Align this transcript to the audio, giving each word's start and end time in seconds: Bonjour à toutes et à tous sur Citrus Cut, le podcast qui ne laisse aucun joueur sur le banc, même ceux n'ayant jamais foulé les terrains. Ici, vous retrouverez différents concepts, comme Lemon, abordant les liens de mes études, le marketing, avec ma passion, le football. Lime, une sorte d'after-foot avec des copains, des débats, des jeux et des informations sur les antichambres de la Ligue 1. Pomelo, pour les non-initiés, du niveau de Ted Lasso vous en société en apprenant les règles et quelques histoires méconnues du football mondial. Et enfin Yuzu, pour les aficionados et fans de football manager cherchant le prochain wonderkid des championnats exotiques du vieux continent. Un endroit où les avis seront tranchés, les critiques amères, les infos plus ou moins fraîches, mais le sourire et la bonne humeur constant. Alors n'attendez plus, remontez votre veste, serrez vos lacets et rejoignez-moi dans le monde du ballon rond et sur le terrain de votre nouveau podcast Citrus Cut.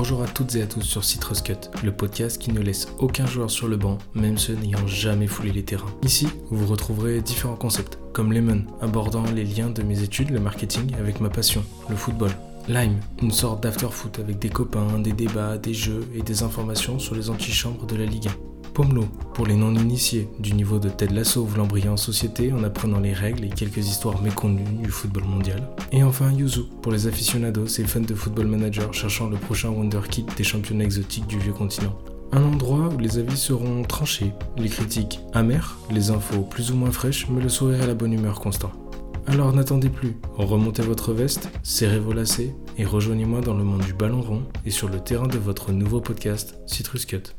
Bonjour 0.00 0.22
à 0.22 0.28
toutes 0.28 0.54
et 0.54 0.62
à 0.62 0.66
tous 0.68 0.82
sur 0.82 1.02
Citrus 1.02 1.42
Cut, 1.42 1.54
le 1.82 1.90
podcast 1.90 2.40
qui 2.40 2.52
ne 2.52 2.60
laisse 2.60 2.86
aucun 3.00 3.26
joueur 3.26 3.50
sur 3.50 3.66
le 3.66 3.76
banc, 3.76 3.98
même 4.14 4.38
ceux 4.38 4.54
n'ayant 4.54 4.86
jamais 4.86 5.26
foulé 5.26 5.50
les 5.50 5.64
terrains. 5.64 5.92
Ici, 6.04 6.28
vous 6.52 6.68
retrouverez 6.68 7.20
différents 7.20 7.56
concepts, 7.56 7.98
comme 8.12 8.32
Lemon, 8.32 8.62
abordant 8.80 9.24
les 9.34 9.42
liens 9.42 9.70
de 9.70 9.82
mes 9.82 10.04
études, 10.04 10.30
le 10.30 10.38
marketing, 10.38 10.94
avec 11.00 11.20
ma 11.20 11.30
passion, 11.30 11.64
le 11.90 11.96
football. 11.96 12.30
Lime, 12.68 13.00
une 13.20 13.32
sorte 13.32 13.60
d'after-foot 13.64 14.20
avec 14.20 14.38
des 14.38 14.50
copains, 14.50 15.00
des 15.00 15.12
débats, 15.12 15.58
des 15.58 15.74
jeux 15.74 16.06
et 16.14 16.22
des 16.22 16.44
informations 16.44 17.00
sur 17.00 17.16
les 17.16 17.28
antichambres 17.28 17.84
de 17.84 17.96
la 17.96 18.06
Ligue 18.06 18.28
1. 18.28 18.30
Pomelo, 18.74 19.04
pour 19.38 19.46
les 19.46 19.54
non-initiés, 19.54 20.28
du 20.40 20.52
niveau 20.52 20.80
de 20.80 20.88
Ted 20.88 21.14
Lasso 21.14 21.44
vous 21.44 21.60
en 21.60 21.96
société 21.96 22.52
en 22.52 22.64
apprenant 22.64 22.98
les 22.98 23.12
règles 23.12 23.44
et 23.44 23.50
quelques 23.50 23.86
histoires 23.86 24.20
méconnues 24.20 24.64
du 24.82 24.90
football 24.90 25.22
mondial. 25.22 25.62
Et 25.92 26.02
enfin 26.02 26.32
Yuzu, 26.32 26.62
pour 26.82 26.90
les 26.90 27.06
aficionados 27.06 27.68
et 27.78 27.84
fans 27.84 28.00
de 28.00 28.16
football 28.16 28.48
manager 28.48 28.92
cherchant 28.92 29.28
le 29.28 29.36
prochain 29.36 29.68
wonderkid 29.68 30.26
des 30.36 30.42
championnats 30.42 30.82
exotiques 30.82 31.28
du 31.28 31.38
vieux 31.38 31.52
continent. 31.52 31.96
Un 32.32 32.42
endroit 32.42 32.88
où 32.92 32.98
les 32.98 33.18
avis 33.18 33.36
seront 33.36 33.84
tranchés, 33.84 34.32
les 34.56 34.68
critiques 34.68 35.20
amères, 35.34 35.78
les 35.88 36.10
infos 36.10 36.40
plus 36.40 36.72
ou 36.72 36.74
moins 36.74 36.90
fraîches, 36.90 37.28
mais 37.30 37.40
le 37.40 37.48
sourire 37.48 37.84
et 37.84 37.86
la 37.86 37.94
bonne 37.94 38.14
humeur 38.14 38.40
constant. 38.40 38.72
Alors 39.28 39.52
n'attendez 39.52 39.88
plus, 39.88 40.16
remontez 40.34 40.82
votre 40.82 41.12
veste, 41.12 41.48
serrez 41.62 42.00
vos 42.00 42.12
lacets 42.12 42.56
et 42.76 42.84
rejoignez-moi 42.84 43.40
dans 43.40 43.54
le 43.54 43.62
monde 43.62 43.84
du 43.84 43.92
ballon 43.92 44.20
rond 44.20 44.42
et 44.66 44.72
sur 44.72 44.88
le 44.88 44.98
terrain 44.98 45.28
de 45.28 45.38
votre 45.38 45.70
nouveau 45.70 46.00
podcast 46.00 46.58
Citrus 46.66 47.06
Cut. 47.06 47.38